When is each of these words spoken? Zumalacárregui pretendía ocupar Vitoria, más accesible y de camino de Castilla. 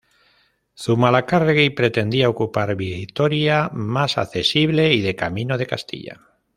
Zumalacárregui 0.83 1.69
pretendía 1.79 2.27
ocupar 2.27 2.75
Vitoria, 2.75 3.69
más 3.71 4.17
accesible 4.17 4.91
y 4.95 5.01
de 5.01 5.15
camino 5.15 5.59
de 5.59 5.67
Castilla. 5.67 6.21